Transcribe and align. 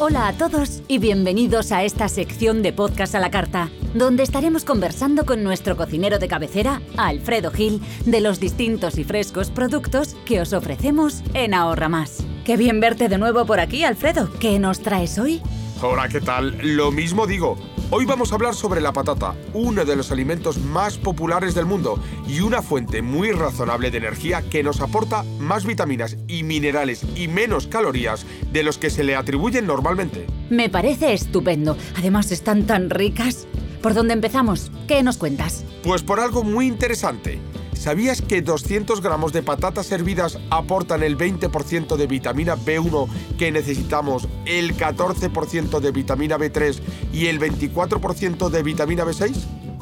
Hola 0.00 0.28
a 0.28 0.32
todos 0.32 0.80
y 0.86 0.98
bienvenidos 0.98 1.72
a 1.72 1.82
esta 1.82 2.08
sección 2.08 2.62
de 2.62 2.72
Podcast 2.72 3.16
a 3.16 3.18
la 3.18 3.32
Carta, 3.32 3.68
donde 3.94 4.22
estaremos 4.22 4.64
conversando 4.64 5.26
con 5.26 5.42
nuestro 5.42 5.76
cocinero 5.76 6.20
de 6.20 6.28
cabecera, 6.28 6.80
Alfredo 6.96 7.50
Gil, 7.50 7.80
de 8.06 8.20
los 8.20 8.38
distintos 8.38 8.96
y 8.96 9.02
frescos 9.02 9.50
productos 9.50 10.14
que 10.24 10.40
os 10.40 10.52
ofrecemos 10.52 11.24
en 11.34 11.52
Ahorra 11.52 11.88
Más. 11.88 12.24
Qué 12.44 12.56
bien 12.56 12.78
verte 12.78 13.08
de 13.08 13.18
nuevo 13.18 13.44
por 13.44 13.58
aquí, 13.58 13.82
Alfredo. 13.82 14.30
¿Qué 14.38 14.60
nos 14.60 14.78
traes 14.78 15.18
hoy? 15.18 15.42
Hola, 15.80 16.08
¿qué 16.08 16.20
tal? 16.20 16.58
Lo 16.60 16.90
mismo 16.90 17.28
digo. 17.28 17.56
Hoy 17.90 18.04
vamos 18.04 18.32
a 18.32 18.34
hablar 18.34 18.56
sobre 18.56 18.80
la 18.80 18.92
patata, 18.92 19.36
uno 19.54 19.84
de 19.84 19.94
los 19.94 20.10
alimentos 20.10 20.58
más 20.58 20.98
populares 20.98 21.54
del 21.54 21.66
mundo 21.66 22.02
y 22.26 22.40
una 22.40 22.62
fuente 22.62 23.00
muy 23.00 23.30
razonable 23.30 23.92
de 23.92 23.98
energía 23.98 24.42
que 24.42 24.64
nos 24.64 24.80
aporta 24.80 25.22
más 25.38 25.64
vitaminas 25.64 26.16
y 26.26 26.42
minerales 26.42 27.06
y 27.14 27.28
menos 27.28 27.68
calorías 27.68 28.26
de 28.52 28.64
los 28.64 28.76
que 28.76 28.90
se 28.90 29.04
le 29.04 29.14
atribuyen 29.14 29.68
normalmente. 29.68 30.26
Me 30.50 30.68
parece 30.68 31.12
estupendo. 31.12 31.76
Además 31.96 32.32
están 32.32 32.66
tan 32.66 32.90
ricas. 32.90 33.46
¿Por 33.82 33.94
dónde 33.94 34.14
empezamos? 34.14 34.70
¿Qué 34.86 35.02
nos 35.02 35.18
cuentas? 35.18 35.64
Pues 35.84 36.02
por 36.02 36.20
algo 36.20 36.42
muy 36.42 36.66
interesante. 36.66 37.38
¿Sabías 37.74 38.22
que 38.22 38.42
200 38.42 39.00
gramos 39.00 39.32
de 39.32 39.42
patatas 39.42 39.92
hervidas 39.92 40.38
aportan 40.50 41.04
el 41.04 41.16
20% 41.16 41.96
de 41.96 42.06
vitamina 42.08 42.56
B1 42.56 43.08
que 43.38 43.52
necesitamos, 43.52 44.26
el 44.46 44.76
14% 44.76 45.78
de 45.78 45.92
vitamina 45.92 46.36
B3 46.38 46.80
y 47.12 47.26
el 47.26 47.38
24% 47.38 48.50
de 48.50 48.62
vitamina 48.64 49.04
B6? 49.04 49.32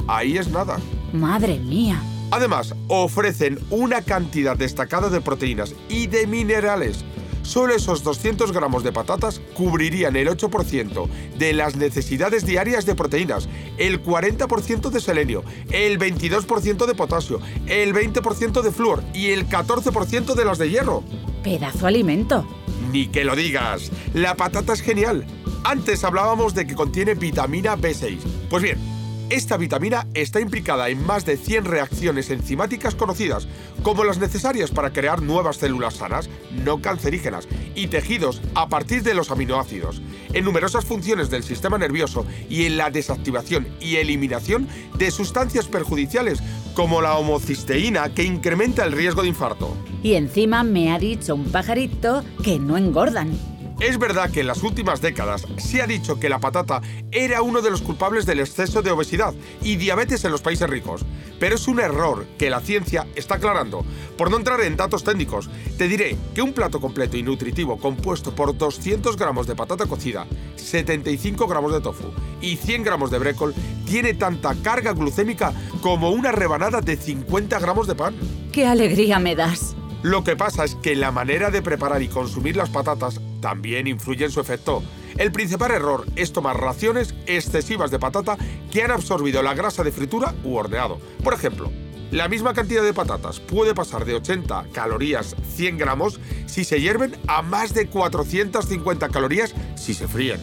Ahí 0.08 0.36
es 0.36 0.50
nada. 0.50 0.78
Madre 1.14 1.58
mía. 1.58 2.02
Además, 2.30 2.74
ofrecen 2.88 3.58
una 3.70 4.02
cantidad 4.02 4.56
destacada 4.56 5.08
de 5.08 5.22
proteínas 5.22 5.74
y 5.88 6.06
de 6.06 6.26
minerales 6.26 7.02
Solo 7.46 7.76
esos 7.76 8.02
200 8.02 8.50
gramos 8.50 8.82
de 8.82 8.90
patatas 8.90 9.40
cubrirían 9.54 10.16
el 10.16 10.26
8% 10.26 11.08
de 11.38 11.52
las 11.52 11.76
necesidades 11.76 12.44
diarias 12.44 12.86
de 12.86 12.96
proteínas, 12.96 13.48
el 13.78 14.02
40% 14.02 14.90
de 14.90 15.00
selenio, 15.00 15.44
el 15.70 15.96
22% 15.96 16.86
de 16.86 16.94
potasio, 16.96 17.40
el 17.68 17.94
20% 17.94 18.62
de 18.62 18.72
flúor 18.72 19.04
y 19.14 19.28
el 19.30 19.48
14% 19.48 20.34
de 20.34 20.44
las 20.44 20.58
de 20.58 20.70
hierro. 20.70 21.04
Pedazo 21.44 21.86
alimento. 21.86 22.44
Ni 22.90 23.06
que 23.06 23.22
lo 23.22 23.36
digas. 23.36 23.92
La 24.12 24.34
patata 24.34 24.72
es 24.72 24.80
genial. 24.80 25.24
Antes 25.62 26.02
hablábamos 26.02 26.52
de 26.52 26.66
que 26.66 26.74
contiene 26.74 27.14
vitamina 27.14 27.76
B6. 27.76 28.18
Pues 28.50 28.64
bien, 28.64 28.95
esta 29.28 29.56
vitamina 29.56 30.06
está 30.14 30.40
implicada 30.40 30.88
en 30.88 31.04
más 31.04 31.26
de 31.26 31.36
100 31.36 31.64
reacciones 31.64 32.30
enzimáticas 32.30 32.94
conocidas, 32.94 33.48
como 33.82 34.04
las 34.04 34.18
necesarias 34.18 34.70
para 34.70 34.92
crear 34.92 35.20
nuevas 35.20 35.56
células 35.56 35.94
sanas, 35.94 36.30
no 36.64 36.80
cancerígenas, 36.80 37.48
y 37.74 37.88
tejidos 37.88 38.40
a 38.54 38.68
partir 38.68 39.02
de 39.02 39.14
los 39.14 39.32
aminoácidos, 39.32 40.00
en 40.32 40.44
numerosas 40.44 40.84
funciones 40.84 41.28
del 41.28 41.42
sistema 41.42 41.76
nervioso 41.76 42.24
y 42.48 42.66
en 42.66 42.76
la 42.76 42.90
desactivación 42.90 43.66
y 43.80 43.96
eliminación 43.96 44.68
de 44.96 45.10
sustancias 45.10 45.66
perjudiciales, 45.66 46.40
como 46.74 47.02
la 47.02 47.16
homocisteína, 47.16 48.14
que 48.14 48.22
incrementa 48.22 48.84
el 48.84 48.92
riesgo 48.92 49.22
de 49.22 49.28
infarto. 49.28 49.76
Y 50.04 50.14
encima 50.14 50.62
me 50.62 50.92
ha 50.92 51.00
dicho 51.00 51.34
un 51.34 51.46
pajarito 51.46 52.22
que 52.44 52.60
no 52.60 52.76
engordan. 52.76 53.55
Es 53.78 53.98
verdad 53.98 54.30
que 54.30 54.40
en 54.40 54.46
las 54.46 54.62
últimas 54.62 55.02
décadas 55.02 55.46
se 55.58 55.82
ha 55.82 55.86
dicho 55.86 56.18
que 56.18 56.30
la 56.30 56.38
patata 56.38 56.80
era 57.12 57.42
uno 57.42 57.60
de 57.60 57.70
los 57.70 57.82
culpables 57.82 58.24
del 58.24 58.40
exceso 58.40 58.80
de 58.80 58.90
obesidad 58.90 59.34
y 59.60 59.76
diabetes 59.76 60.24
en 60.24 60.32
los 60.32 60.40
países 60.40 60.68
ricos, 60.68 61.04
pero 61.38 61.56
es 61.56 61.68
un 61.68 61.80
error 61.80 62.24
que 62.38 62.48
la 62.48 62.60
ciencia 62.60 63.06
está 63.16 63.34
aclarando. 63.34 63.84
Por 64.16 64.30
no 64.30 64.38
entrar 64.38 64.62
en 64.62 64.78
datos 64.78 65.04
técnicos, 65.04 65.50
te 65.76 65.88
diré 65.88 66.16
que 66.34 66.40
un 66.40 66.54
plato 66.54 66.80
completo 66.80 67.18
y 67.18 67.22
nutritivo 67.22 67.78
compuesto 67.78 68.34
por 68.34 68.56
200 68.56 69.14
gramos 69.18 69.46
de 69.46 69.56
patata 69.56 69.84
cocida, 69.84 70.26
75 70.56 71.46
gramos 71.46 71.74
de 71.74 71.82
tofu 71.82 72.12
y 72.40 72.56
100 72.56 72.82
gramos 72.82 73.10
de 73.10 73.18
brécol 73.18 73.54
tiene 73.86 74.14
tanta 74.14 74.54
carga 74.62 74.92
glucémica 74.92 75.52
como 75.82 76.10
una 76.10 76.32
rebanada 76.32 76.80
de 76.80 76.96
50 76.96 77.58
gramos 77.58 77.86
de 77.86 77.94
pan. 77.94 78.14
¡Qué 78.52 78.66
alegría 78.66 79.18
me 79.18 79.36
das! 79.36 79.76
Lo 80.02 80.24
que 80.24 80.36
pasa 80.36 80.64
es 80.64 80.74
que 80.76 80.94
la 80.94 81.10
manera 81.10 81.50
de 81.50 81.62
preparar 81.62 82.02
y 82.02 82.08
consumir 82.08 82.56
las 82.56 82.70
patatas 82.70 83.20
también 83.40 83.86
influye 83.86 84.24
en 84.24 84.30
su 84.30 84.40
efecto. 84.40 84.82
El 85.16 85.32
principal 85.32 85.70
error 85.70 86.04
es 86.16 86.32
tomar 86.32 86.60
raciones 86.60 87.14
excesivas 87.26 87.90
de 87.90 87.98
patata 87.98 88.36
que 88.70 88.82
han 88.82 88.90
absorbido 88.90 89.42
la 89.42 89.54
grasa 89.54 89.82
de 89.82 89.92
fritura 89.92 90.34
u 90.44 90.56
horneado. 90.56 91.00
Por 91.24 91.32
ejemplo, 91.32 91.70
la 92.10 92.28
misma 92.28 92.54
cantidad 92.54 92.84
de 92.84 92.94
patatas 92.94 93.40
puede 93.40 93.74
pasar 93.74 94.04
de 94.04 94.14
80 94.14 94.66
calorías 94.72 95.34
100 95.56 95.78
gramos 95.78 96.20
si 96.46 96.64
se 96.64 96.80
hierven 96.80 97.16
a 97.26 97.42
más 97.42 97.74
de 97.74 97.88
450 97.88 99.08
calorías 99.08 99.54
si 99.74 99.94
se 99.94 100.06
fríen. 100.06 100.40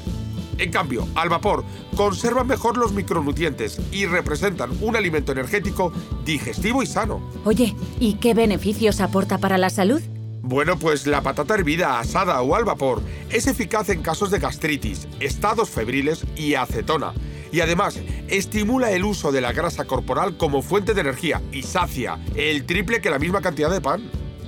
En 0.58 0.72
cambio, 0.72 1.08
al 1.16 1.30
vapor 1.30 1.64
conservan 1.96 2.48
mejor 2.48 2.78
los 2.78 2.94
micronutrientes 2.94 3.80
y 3.92 4.06
representan 4.06 4.72
un 4.82 4.96
alimento 4.96 5.32
energético 5.32 5.94
digestivo 6.26 6.84
y 6.84 6.86
sano. 6.86 7.22
Oye, 7.46 7.76
¿y 8.00 8.16
qué 8.16 8.34
beneficios 8.34 9.02
aporta 9.02 9.38
para 9.38 9.58
la 9.58 9.70
salud? 9.70 10.02
Bueno, 10.42 10.78
pues 10.78 11.08
la 11.08 11.22
patata 11.22 11.54
hervida, 11.54 12.00
asada 12.00 12.42
o 12.42 12.56
al 12.56 12.66
vapor 12.66 13.02
es 13.30 13.48
eficaz 13.48 13.90
en 13.90 14.02
casos 14.02 14.30
de 14.30 14.40
gastritis, 14.40 15.08
estados 15.22 15.70
febriles 15.70 16.26
y 16.36 16.56
acetona. 16.56 17.14
Y 17.54 17.62
además, 17.62 18.00
estimula 18.28 18.92
el 18.92 19.06
uso 19.06 19.32
de 19.32 19.40
la 19.40 19.54
grasa 19.54 19.86
corporal 19.86 20.36
como 20.38 20.62
fuente 20.62 20.94
de 20.94 21.02
energía 21.02 21.42
y 21.52 21.62
sacia 21.62 22.20
el 22.36 22.66
triple 22.66 23.00
que 23.00 23.10
la 23.10 23.20
misma 23.20 23.42
cantidad 23.42 23.72
de 23.72 23.80
pan. 23.80 24.02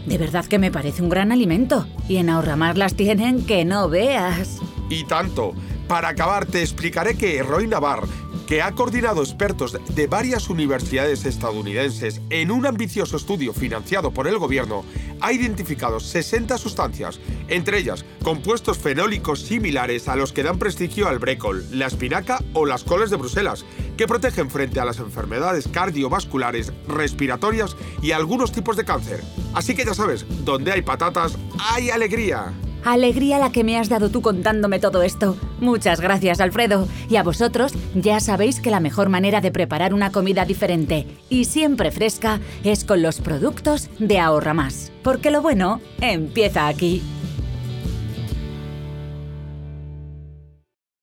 De 0.05 0.17
verdad 0.17 0.45
que 0.45 0.59
me 0.59 0.71
parece 0.71 1.01
un 1.01 1.09
gran 1.09 1.31
alimento. 1.31 1.87
Y 2.09 2.17
en 2.17 2.29
Ahorramar 2.29 2.77
las 2.77 2.95
tienen 2.95 3.45
que 3.45 3.63
no 3.63 3.89
veas. 3.89 4.59
Y 4.89 5.03
tanto. 5.05 5.53
Para 5.87 6.09
acabar, 6.09 6.47
te 6.47 6.61
explicaré 6.61 7.15
que 7.15 7.43
Roy 7.43 7.67
Navar, 7.67 8.01
que 8.47 8.63
ha 8.63 8.71
coordinado 8.71 9.21
expertos 9.21 9.77
de 9.87 10.07
varias 10.07 10.49
universidades 10.49 11.25
estadounidenses 11.25 12.21
en 12.31 12.49
un 12.49 12.65
ambicioso 12.65 13.17
estudio 13.17 13.53
financiado 13.53 14.11
por 14.11 14.27
el 14.27 14.39
gobierno, 14.39 14.83
ha 15.21 15.31
identificado 15.31 15.99
60 15.99 16.57
sustancias, 16.57 17.19
entre 17.49 17.77
ellas 17.77 18.03
compuestos 18.23 18.79
fenólicos 18.79 19.41
similares 19.41 20.07
a 20.07 20.15
los 20.15 20.33
que 20.33 20.41
dan 20.41 20.57
prestigio 20.57 21.07
al 21.07 21.19
brécol, 21.19 21.63
la 21.71 21.85
espinaca 21.85 22.43
o 22.53 22.65
las 22.65 22.83
coles 22.83 23.11
de 23.11 23.17
Bruselas, 23.17 23.63
que 23.95 24.07
protegen 24.07 24.49
frente 24.49 24.79
a 24.79 24.85
las 24.85 24.97
enfermedades 24.97 25.67
cardiovasculares, 25.67 26.73
respiratorias 26.87 27.77
y 28.01 28.11
algunos 28.11 28.51
tipos 28.51 28.75
de 28.75 28.85
cáncer. 28.85 29.23
Así 29.53 29.75
que 29.75 29.85
ya 29.85 29.93
sabes, 29.93 30.25
donde 30.43 30.71
hay 30.71 30.81
patatas, 30.81 31.37
hay 31.59 31.91
alegría. 31.91 32.53
Alegría 32.85 33.39
la 33.39 33.51
que 33.51 33.63
me 33.63 33.79
has 33.79 33.89
dado 33.89 34.09
tú 34.09 34.21
contándome 34.21 34.77
todo 34.79 35.01
esto. 35.01 35.35
Muchas 35.59 35.99
gracias, 35.99 36.39
Alfredo. 36.39 36.87
Y 37.09 37.15
a 37.15 37.23
vosotros, 37.23 37.73
ya 37.95 38.19
sabéis 38.19 38.59
que 38.59 38.69
la 38.69 38.79
mejor 38.79 39.09
manera 39.09 39.41
de 39.41 39.51
preparar 39.51 39.91
una 39.91 40.11
comida 40.11 40.45
diferente 40.45 41.07
y 41.27 41.45
siempre 41.45 41.91
fresca 41.91 42.39
es 42.63 42.83
con 42.83 43.01
los 43.01 43.21
productos 43.21 43.89
de 43.97 44.19
Ahorra 44.19 44.53
Más. 44.53 44.91
Porque 45.01 45.31
lo 45.31 45.41
bueno 45.41 45.81
empieza 45.99 46.67
aquí. 46.67 47.01